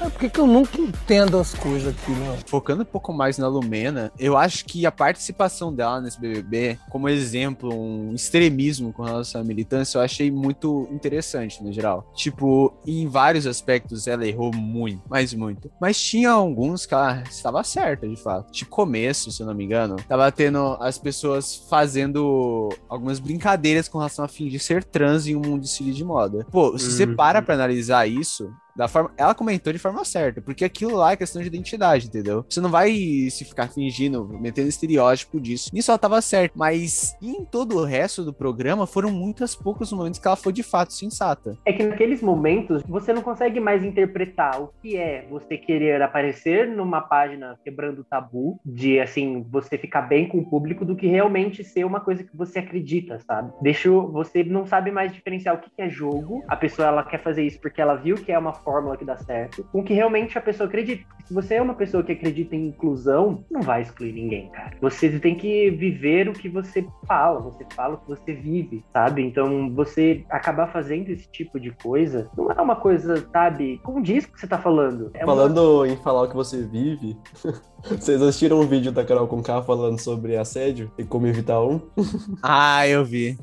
[0.00, 2.36] É, Por que, eu nunca entendo as coisas aqui, não?
[2.46, 7.08] Focando um pouco mais na Lumena, eu acho que a participação dela nesse BBB, como
[7.08, 12.10] exemplo, um extremismo com relação à militância, eu achei muito interessante no geral.
[12.14, 15.70] Tipo, em vários aspectos ela errou muito, mas muito.
[15.80, 18.50] Mas tinha alguns que ela estava certa, de fato.
[18.52, 23.98] Tipo, começo, se eu não me engano, tava tendo as pessoas fazendo algumas brincadeiras com
[23.98, 26.46] relação a fingir ser trans em um desfile de moda.
[26.50, 27.16] Pô, se você Uhum.
[27.16, 31.16] para pra analisar isso, da forma, ela comentou de forma certa, porque aquilo lá é
[31.16, 32.44] questão de identidade, entendeu?
[32.48, 32.92] Você não vai
[33.30, 35.70] se ficar fingindo, metendo estereótipo disso.
[35.72, 40.18] Nisso ela tava certa, mas em todo o resto do programa foram muitos poucos momentos
[40.18, 41.56] que ela foi de fato sensata.
[41.64, 46.68] É que naqueles momentos você não consegue mais interpretar o que é você querer aparecer
[46.68, 51.06] numa página quebrando o tabu, de assim, você ficar bem com o público, do que
[51.06, 53.52] realmente ser uma coisa que você acredita, sabe?
[53.60, 57.44] Deixa você não sabe mais diferenciar o que é jogo, a pessoa ela quer fazer
[57.44, 60.36] isso porque ela viu que é uma fórmula que dá certo, com o que realmente
[60.38, 61.04] a pessoa acredita.
[61.26, 64.72] Se você é uma pessoa que acredita em inclusão, não vai excluir ninguém, cara.
[64.80, 69.22] Você tem que viver o que você fala, você fala o que você vive, sabe?
[69.22, 73.80] Então, você acabar fazendo esse tipo de coisa não é uma coisa, sabe?
[73.82, 75.10] Como diz que você tá falando.
[75.14, 77.16] É uma- Falando em falar o que você vive,
[77.84, 81.80] vocês assistiram um vídeo da Carol com K falando sobre assédio e como evitar um?
[82.42, 83.36] Ah, eu vi.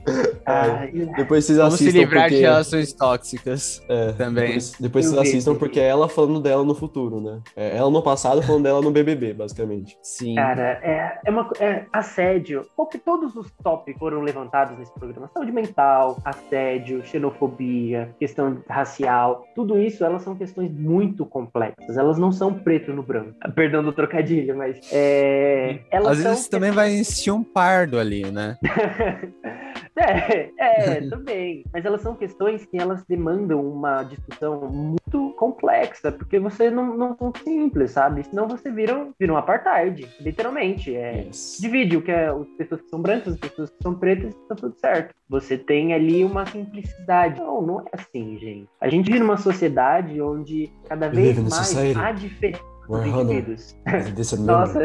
[0.45, 0.85] Ah,
[1.17, 2.35] Depois vocês Vamos se assistam livrar porque...
[2.35, 4.45] de relações tóxicas É, também.
[4.47, 7.39] Depois, depois vocês assistam porque é ela falando dela no futuro, né?
[7.55, 9.97] É ela no passado falando dela no BBB, basicamente.
[10.01, 10.35] Sim.
[10.35, 12.65] Cara, é, é uma é, assédio.
[12.75, 19.45] Porque todos os tópicos foram levantados nesse programa: saúde mental, assédio, xenofobia, questão racial.
[19.55, 21.97] Tudo isso, elas são questões muito complexas.
[21.97, 23.33] Elas não são preto no branco.
[23.55, 28.29] Perdão do trocadilho, mas é, elas Às são vezes também vai existir um pardo ali,
[28.31, 28.57] né?
[29.95, 31.65] É, é, também.
[31.71, 37.15] Mas elas são questões que elas demandam uma discussão muito complexa, porque você não, não
[37.17, 38.23] são simples, sabe?
[38.23, 40.95] Senão você vira um, vira um apartheid, literalmente.
[40.95, 41.57] É, Yes.
[41.59, 44.55] divide o que é as pessoas que são brancas, as pessoas que são pretas, tá
[44.55, 45.13] tudo certo.
[45.29, 47.39] Você tem ali uma simplicidade.
[47.39, 48.69] Não, não é assim, gente.
[48.79, 53.75] A gente vive numa sociedade onde cada vez mais há diferença where indivíduos.
[54.19, 54.79] is Nossa,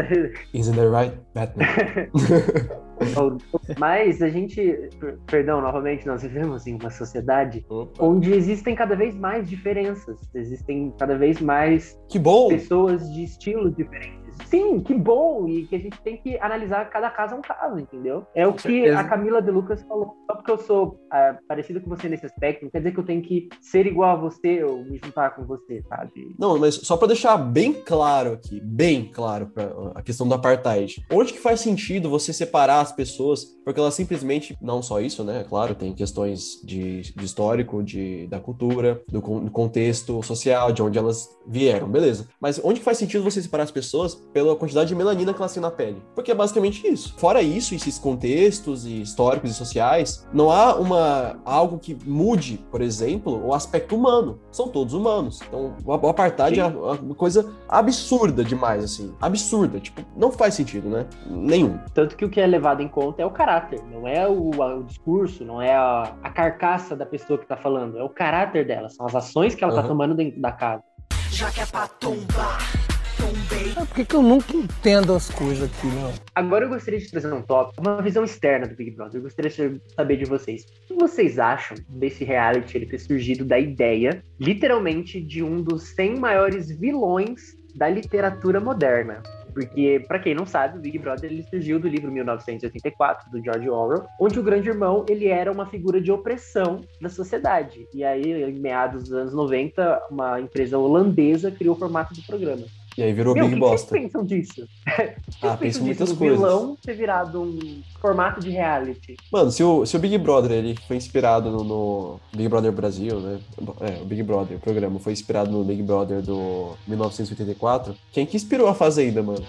[0.55, 1.67] Isn't that right, Batman?
[3.79, 4.61] mas a gente,
[4.99, 8.05] per- perdão, novamente, nós vivemos em uma sociedade Opa.
[8.05, 12.49] onde existem cada vez mais diferenças, existem cada vez mais Que bom!
[12.49, 14.26] pessoas de estilos diferentes.
[14.45, 15.49] Sim, que bom!
[15.49, 18.27] E que a gente tem que analisar cada caso é um caso, entendeu?
[18.35, 18.99] É o Com que certeza.
[18.99, 20.15] a Camila De Lucas falou.
[20.27, 23.05] Só porque eu sou ah, parecido com você nesse aspecto, não quer dizer que eu
[23.05, 26.35] tenho que ser igual a você ou me juntar com você, sabe?
[26.39, 31.05] Não, mas só pra deixar bem claro aqui, bem claro pra, a questão do apartheid.
[31.11, 35.45] Onde que faz sentido você separar as pessoas, porque elas simplesmente, não só isso, né?
[35.49, 40.99] Claro, tem questões de, de histórico, de, da cultura, do, do contexto social, de onde
[40.99, 42.29] elas vieram, beleza.
[42.41, 45.55] Mas onde que faz sentido você separar as pessoas pela quantidade de melanina que elas
[45.55, 46.03] têm na pele?
[46.15, 47.15] Porque é basicamente isso.
[47.17, 52.83] Fora isso, esses contextos e históricos e sociais, não há uma algo que mude, por
[52.83, 54.39] exemplo, o aspecto humano.
[54.53, 55.41] São todos humanos.
[55.49, 56.61] Então, o apartheid Sim.
[56.61, 59.15] é uma coisa absurda demais, assim.
[59.23, 59.81] Absurda.
[59.81, 61.07] Tipo, não faz sentido, né?
[61.31, 61.79] Nenhum.
[61.95, 64.83] Tanto que o que é levado em conta é o caráter, não é o, o
[64.83, 68.91] discurso, não é a, a carcaça da pessoa que tá falando, é o caráter dela,
[68.91, 69.89] são as ações que ela tá Aham.
[69.89, 70.83] tomando dentro da casa.
[71.31, 72.86] Já que é pra tombar.
[73.19, 76.13] É, Por que, que eu nunca entendo as coisas aqui, não?
[76.35, 79.19] Agora eu gostaria de trazer um tópico, uma visão externa do Big Brother.
[79.19, 80.65] Eu gostaria de saber de vocês.
[80.85, 85.95] O que vocês acham desse reality ele ter surgido da ideia, literalmente, de um dos
[85.95, 89.23] 100 maiores vilões da literatura moderna?
[89.57, 93.71] Porque, pra quem não sabe, o Big Brother ele surgiu do livro 1984, do George
[93.71, 97.89] Orwell, onde o grande irmão ele era uma figura de opressão da sociedade.
[97.95, 102.67] E aí, em meados dos anos 90, uma empresa holandesa criou o formato do programa.
[102.97, 103.89] E aí virou Meu, o Big que que Bosta.
[103.89, 104.67] vocês pensam disso?
[105.37, 106.39] O que Ah, penso pensam muitas disso, coisas.
[106.39, 109.17] vilão ter virado um formato de reality?
[109.31, 113.21] Mano, se o, se o Big Brother ele foi inspirado no, no Big Brother Brasil,
[113.21, 113.39] né?
[113.81, 117.95] É, o Big Brother, o programa, foi inspirado no Big Brother do 1984.
[118.13, 119.45] Quem que inspirou a Fazenda, mano?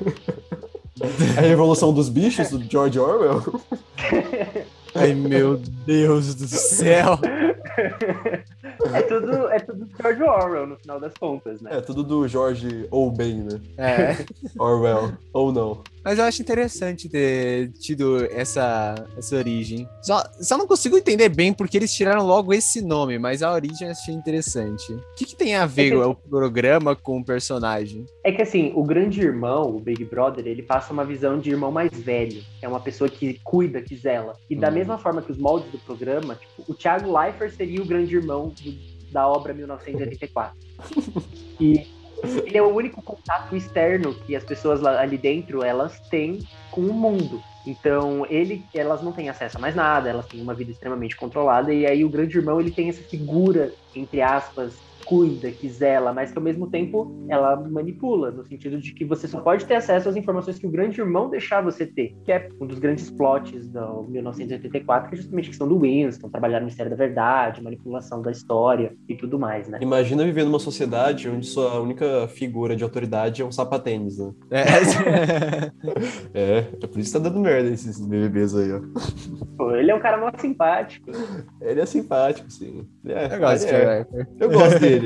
[1.36, 3.42] a Revolução dos Bichos, do George Orwell?
[4.94, 7.18] Ai, meu Deus do céu.
[8.92, 11.70] É tudo, é tudo George Orwell, no final das contas, né?
[11.78, 13.60] É, tudo do George ou bem, né?
[13.76, 14.16] É.
[14.58, 15.82] Orwell, ou não.
[16.04, 19.88] Mas eu acho interessante ter tido essa, essa origem.
[20.02, 23.86] Só, só não consigo entender bem porque eles tiraram logo esse nome, mas a origem
[23.88, 24.92] eu achei interessante.
[24.92, 28.06] O que, que tem a ver É que- o programa com o personagem?
[28.24, 31.70] É que assim, o grande irmão, o Big Brother, ele passa uma visão de irmão
[31.70, 32.42] mais velho.
[32.62, 34.34] É uma pessoa que cuida, que zela.
[34.48, 34.72] E da Hum.
[34.74, 38.48] mesma forma que os moldes do programa, tipo, o Thiago Leifert seria o grande irmão
[38.48, 40.56] do- da obra 1984.
[41.60, 41.86] e
[42.44, 46.38] ele é o único contato externo que as pessoas lá, ali dentro, elas têm
[46.70, 47.40] com o mundo.
[47.66, 51.72] Então, ele, elas não têm acesso a mais nada, elas têm uma vida extremamente controlada,
[51.72, 54.74] e aí o grande irmão, ele tem essa figura, entre aspas,
[55.08, 59.26] cuida, que zela, mas que ao mesmo tempo ela manipula, no sentido de que você
[59.26, 62.50] só pode ter acesso às informações que o grande irmão deixar você ter, que é
[62.60, 66.66] um dos grandes plots do 1984, que é justamente a questão do Winston, trabalhar no
[66.66, 69.78] Mistério da Verdade, manipulação da história e tudo mais, né?
[69.80, 74.32] Imagina viver numa sociedade onde sua única figura de autoridade é um sapatênis, né?
[74.50, 74.64] É.
[76.34, 78.80] É, é por isso que tá dando merda esses BBBs aí, ó.
[79.56, 81.10] Pô, ele é um cara muito simpático.
[81.60, 82.86] Ele é simpático, sim.
[83.06, 84.06] É, Eu gosto é.
[84.38, 84.97] Eu gosto dele.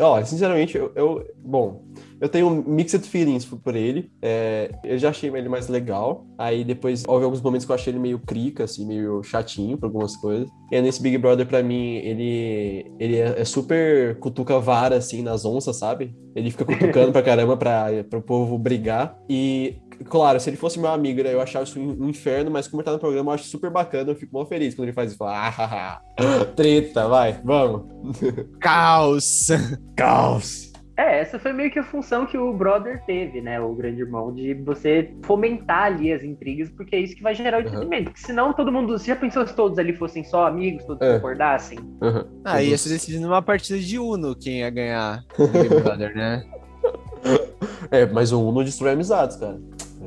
[0.00, 1.82] Ó, sinceramente, eu, eu- Bom,
[2.20, 4.10] eu tenho mixed feelings por ele.
[4.22, 6.26] É, eu já achei ele mais legal.
[6.38, 9.86] Aí depois houve alguns momentos que eu achei ele meio crica, assim, meio chatinho por
[9.86, 10.48] algumas coisas.
[10.70, 15.44] E nesse Big Brother, pra mim, ele, ele é, é super cutuca vara, assim, nas
[15.44, 16.14] onças, sabe?
[16.36, 19.18] Ele fica cutucando pra caramba pra, pro povo brigar.
[19.28, 19.76] E,
[20.08, 22.86] claro, se ele fosse meu amigo, né, eu achava isso um inferno, mas como ele
[22.86, 24.10] tá no programa, eu acho super bacana.
[24.10, 25.18] Eu fico mó feliz quando ele faz isso.
[25.18, 26.00] Fala, ah,
[26.56, 27.82] treta, vai, vamos.
[28.60, 29.48] Caos.
[29.96, 30.70] Caos.
[30.96, 33.58] É, essa foi meio que a função que o Brother teve, né?
[33.58, 37.56] O grande irmão, de você fomentar ali as intrigas, porque é isso que vai gerar
[37.56, 37.66] o Uhum.
[37.68, 38.10] entretenimento.
[38.10, 38.98] Porque senão todo mundo.
[38.98, 41.14] Você já pensou se todos ali fossem só amigos, todos É.
[41.14, 41.78] concordassem?
[42.02, 42.26] Aham.
[42.44, 46.44] Ah, ia ser decidido numa partida de Uno quem ia ganhar o Big Brother, né?
[47.90, 49.58] É, mas o Uno destrói amizades, cara.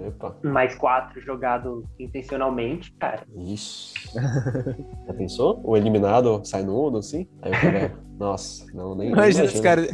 [0.03, 0.37] Epa.
[0.43, 3.23] Mais quatro jogado intencionalmente, cara.
[3.35, 3.93] Ixi.
[5.07, 5.61] Já pensou?
[5.63, 7.27] O eliminado sai no Uno, assim?
[7.41, 7.93] Aí o cara.
[8.19, 9.07] Nossa, não, nem.
[9.07, 9.89] nem Imagina os caras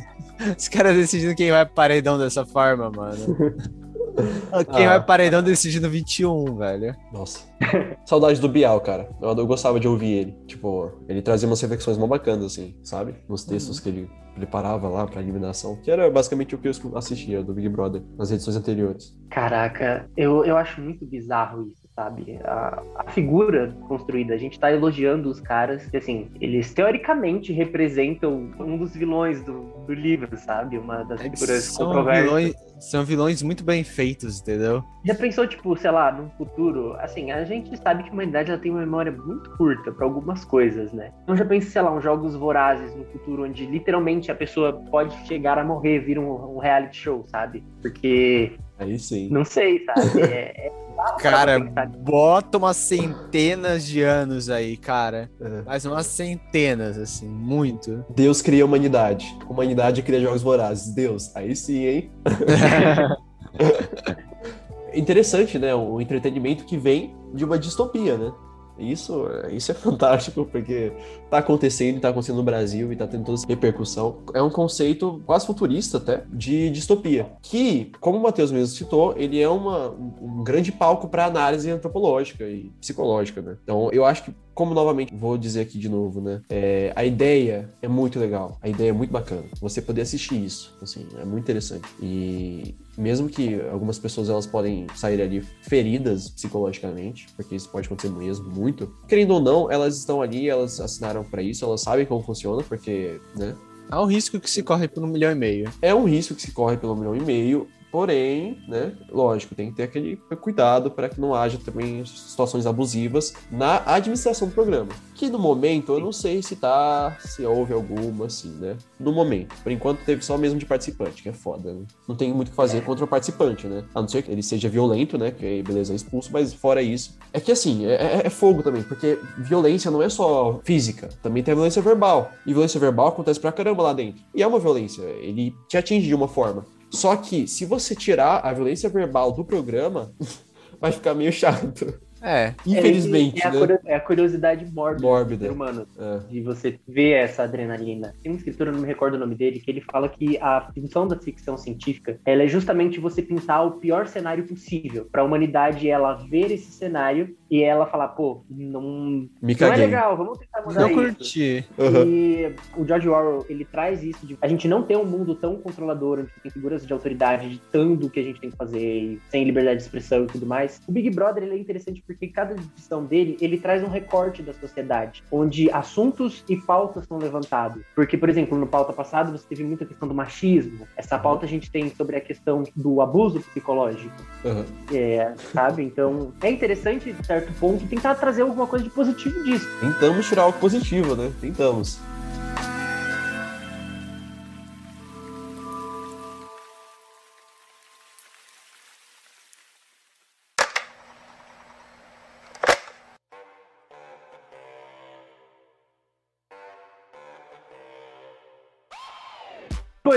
[0.57, 3.17] os caras decidindo quem vai pro paredão dessa forma, mano.
[4.75, 4.89] Quem Ah.
[4.97, 6.95] vai paredão decidindo 21, velho.
[7.11, 7.41] Nossa.
[8.05, 9.09] Saudade do Bial, cara.
[9.21, 10.31] Eu, eu gostava de ouvir ele.
[10.47, 13.15] Tipo, ele trazia umas reflexões mó bacanas, assim, sabe?
[13.27, 15.75] Nos textos que ele preparava lá pra eliminação.
[15.81, 19.13] Que era basicamente o que eu assistia do Big Brother nas edições anteriores.
[19.29, 22.39] Caraca, eu, eu acho muito bizarro isso, sabe?
[22.45, 28.49] A, a figura construída, a gente tá elogiando os caras, que assim, eles teoricamente representam
[28.57, 30.77] um dos vilões do, do livro, sabe?
[30.77, 32.23] Uma das figuras São controversas.
[32.23, 34.81] vilões, são vilões muito bem feitos, entendeu?
[35.03, 38.59] Já pensou, tipo, sei lá, num futuro, assim, a gente sabe que a humanidade ela
[38.59, 41.11] tem uma memória muito curta pra algumas coisas, né?
[41.23, 45.13] Então já pensei, sei lá, uns jogos vorazes no futuro onde literalmente a pessoa pode
[45.27, 47.61] chegar a morrer, vir um, um reality show, sabe?
[47.81, 49.29] Porque, Aí sim.
[49.29, 50.21] não sei, sabe?
[50.29, 50.79] É, é
[51.19, 51.59] Cara,
[51.97, 55.31] bota umas centenas de anos aí, cara.
[55.39, 55.61] É.
[55.61, 58.03] Mais umas centenas, assim, muito.
[58.09, 59.33] Deus cria a humanidade.
[59.49, 60.93] Humanidade cria jogos vorazes.
[60.93, 61.33] Deus.
[61.35, 62.11] Aí sim, hein?
[64.93, 65.73] Interessante, né?
[65.73, 68.31] O entretenimento que vem de uma distopia, né?
[68.79, 70.91] Isso, isso é fantástico, porque
[71.29, 74.17] tá acontecendo tá acontecendo no Brasil e tá tendo toda essa repercussão.
[74.33, 77.31] É um conceito quase futurista até, de distopia.
[77.41, 81.69] Que, como o Matheus mesmo citou, ele é uma, um um grande palco para análise
[81.69, 83.57] antropológica e psicológica, né?
[83.63, 86.41] Então, eu acho que, como novamente vou dizer aqui de novo, né?
[86.49, 89.43] É, a ideia é muito legal, a ideia é muito bacana.
[89.59, 91.87] Você poder assistir isso, assim, é muito interessante.
[92.01, 98.13] E mesmo que algumas pessoas elas podem sair ali feridas psicologicamente, porque isso pode acontecer
[98.13, 98.93] mesmo, muito.
[99.07, 103.19] Querendo ou não, elas estão ali, elas assinaram para isso, elas sabem como funciona, porque,
[103.37, 103.55] né?
[103.89, 105.71] Há um risco que se corre por um milhão e meio.
[105.81, 109.77] É um risco que se corre pelo milhão e meio, porém, né, lógico, tem que
[109.77, 114.89] ter aquele cuidado para que não haja também situações abusivas na administração do programa.
[115.15, 118.77] Que no momento eu não sei se tá, se houve alguma, assim, né?
[118.97, 119.53] No momento.
[119.61, 121.81] Por enquanto teve só mesmo de participante, que é foda, né?
[122.07, 123.83] Não tem muito o que fazer contra o participante, né?
[123.93, 125.31] A não ser que ele seja violento, né?
[125.31, 127.17] Que aí, beleza, é expulso, mas fora isso.
[127.33, 131.43] É que assim, é, é- é fogo também, porque violência não é só física, também
[131.43, 132.31] tem a violência verbal.
[132.45, 134.21] E violência verbal acontece pra caramba lá dentro.
[134.33, 136.65] E é uma violência, ele te atinge de uma forma.
[136.89, 140.13] Só que se você tirar a violência verbal do programa,
[140.79, 141.99] vai ficar meio chato.
[142.21, 142.53] É.
[142.65, 143.59] Infelizmente, é, a, né?
[143.59, 145.45] curio- é a curiosidade mórbida do Mórbida.
[145.45, 145.87] ser humano.
[145.97, 146.19] É.
[146.29, 148.13] de você ver essa adrenalina.
[148.21, 150.69] Tem um escritor, eu não me recordo o nome dele, que ele fala que a
[150.73, 155.25] função da ficção científica ela é justamente você pintar o pior cenário possível para a
[155.25, 160.37] humanidade ela ver esse cenário e ela falar, pô, não, Me não é legal, vamos
[160.37, 161.15] tentar mudar Não isso.
[161.17, 161.65] curti.
[161.79, 162.05] Aham.
[162.05, 165.55] E o George Orwell, ele traz isso de a gente não ter um mundo tão
[165.57, 169.19] controlador, onde tem figuras de autoridade ditando o que a gente tem que fazer, e
[169.29, 170.79] sem liberdade de expressão e tudo mais.
[170.87, 174.51] O Big Brother, ele é interessante porque cada edição dele, ele traz um recorte da
[174.51, 177.83] sociedade, onde assuntos e pautas são levantados.
[177.93, 180.87] Porque, por exemplo, no pauta passado, você teve muita questão do machismo.
[180.97, 184.15] Essa pauta a gente tem sobre a questão do abuso psicológico.
[184.43, 184.65] Aham.
[184.91, 185.83] É, sabe?
[185.83, 189.67] Então, é interessante, de certo ponto, tentar trazer alguma coisa de positivo disso.
[189.79, 191.31] Tentamos tirar algo positivo, né?
[191.39, 191.99] Tentamos.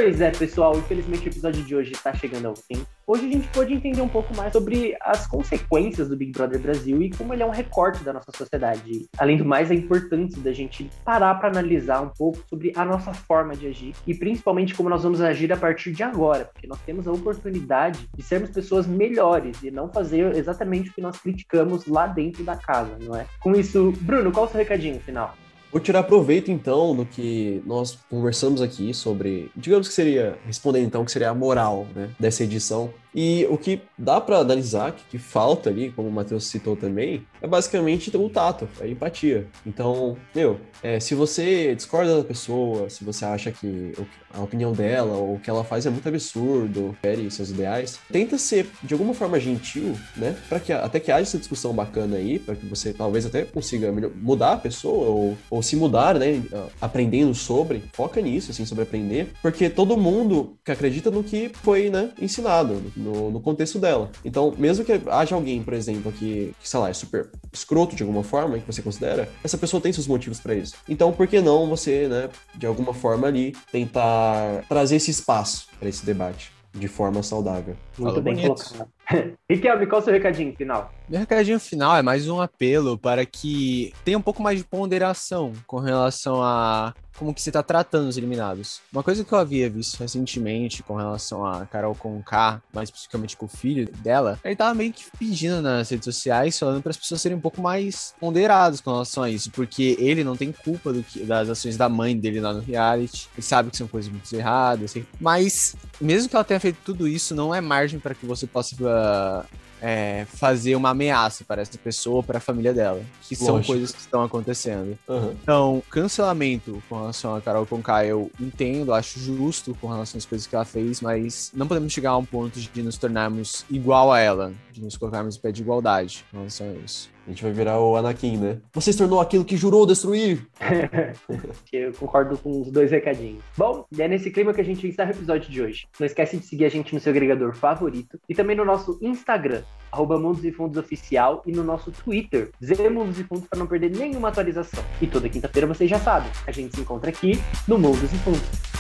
[0.03, 2.85] Pois é, pessoal, infelizmente o episódio de hoje está chegando ao fim.
[3.07, 7.01] Hoje a gente pôde entender um pouco mais sobre as consequências do Big Brother Brasil
[7.01, 9.09] e como ele é um recorte da nossa sociedade.
[9.17, 13.15] Além do mais, a importância da gente parar para analisar um pouco sobre a nossa
[13.15, 16.81] forma de agir e principalmente como nós vamos agir a partir de agora, porque nós
[16.81, 21.87] temos a oportunidade de sermos pessoas melhores e não fazer exatamente o que nós criticamos
[21.87, 23.25] lá dentro da casa, não é?
[23.39, 25.33] Com isso, Bruno, qual o seu recadinho final?
[25.73, 31.03] Vou tirar proveito, então, do que nós conversamos aqui sobre, digamos que seria, respondendo então,
[31.03, 35.19] que seria a moral, né, dessa edição, E o que dá pra analisar, que, que
[35.19, 39.47] falta ali, como o Matheus citou também, é basicamente o tato, a empatia.
[39.67, 43.93] Então, meu, é, se você discorda da pessoa, se você acha que
[44.33, 48.39] a opinião dela ou o que ela faz é muito absurdo, fere seus ideais, tenta
[48.39, 50.35] ser de alguma forma gentil, né?
[50.49, 53.93] Para que até que haja essa discussão bacana aí, para que você talvez até consiga
[54.15, 56.43] mudar a pessoa ou, ou se mudar, né?
[56.81, 61.91] Aprendendo sobre, foca nisso, assim, sobre aprender, porque todo mundo que acredita no que foi,
[61.91, 64.11] né, ensinado no, no contexto dela.
[64.25, 68.03] Então, mesmo que haja alguém, por exemplo, que, que sei lá, é super escroto de
[68.03, 70.75] alguma forma, que você considera, essa pessoa tem seus motivos para isso.
[70.89, 75.89] Então, por que não você, né, de alguma forma ali, tentar trazer esse espaço para
[75.89, 77.77] esse debate de forma saudável?
[77.99, 78.65] Muito Fala bem bonito.
[78.65, 78.89] colocado.
[79.51, 80.93] Riquelme, qual é o seu recadinho final?
[81.09, 85.53] Meu recadinho final é mais um apelo para que tenha um pouco mais de ponderação
[85.67, 88.81] com relação a como que você está tratando os eliminados.
[88.93, 93.47] Uma coisa que eu havia visto recentemente com relação a Carol Conká, mais especificamente com
[93.47, 97.21] o filho dela, ele tava meio que pedindo nas redes sociais, falando para as pessoas
[97.21, 101.21] serem um pouco mais ponderadas com relação a isso, porque ele não tem culpa que,
[101.21, 104.91] das ações da mãe dele lá no reality, ele sabe que são coisas muito erradas,
[104.91, 108.47] assim, mas mesmo que ela tenha feito tudo isso, não é margem para que você
[108.47, 109.45] possa ah,
[109.83, 113.73] é, fazer uma ameaça para essa pessoa, para a família dela, que são Lógico.
[113.73, 114.97] coisas que estão acontecendo.
[115.09, 115.35] Aham.
[115.43, 120.47] Então, cancelamento com relação a Carol Conká, eu entendo, acho justo com relação às coisas
[120.47, 124.21] que ela fez, mas não podemos chegar a um ponto de nos tornarmos igual a
[124.21, 127.11] ela, de nos colocarmos em pé de igualdade com relação a isso.
[127.27, 128.59] A gente vai virar o Anakin, né?
[128.73, 130.47] Você se tornou aquilo que jurou destruir.
[131.73, 133.43] eu concordo com os dois recadinhos.
[133.57, 135.87] Bom, é nesse clima que a gente encerra o episódio de hoje.
[135.99, 139.63] Não esquece de seguir a gente no seu agregador favorito e também no nosso Instagram,
[139.93, 142.51] arroba Mundos e Fundos Oficial, e no nosso Twitter,
[142.93, 144.83] Mundos e Fundos, para não perder nenhuma atualização.
[145.01, 148.72] E toda quinta-feira vocês já sabem, a gente se encontra aqui no Mundos e Fundos.